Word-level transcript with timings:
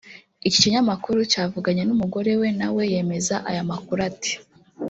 Iki 0.47 0.59
kinyamakuru 0.63 1.19
cyavuganye 1.31 1.83
n’umugore 1.85 2.31
we 2.39 2.47
nawe 2.59 2.81
yemeza 2.93 3.35
aya 3.49 3.59
amakuru 3.65 3.99
ati 4.09 4.33